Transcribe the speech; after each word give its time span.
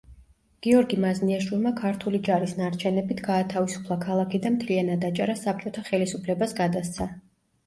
გიორგი 0.67 0.95
მაზნიაშვილმა 1.01 1.73
ქართული 1.81 2.21
ჯარის 2.27 2.55
ნარჩენებით 2.61 3.21
გაათავისუფლა 3.27 3.99
ქალაქი 4.07 4.43
და 4.47 4.53
მთლიანად 4.57 5.07
აჭარა 5.11 5.37
საბჭოთა 5.45 5.85
ხელისუფლებას 5.93 6.59
გადასცა. 6.63 7.11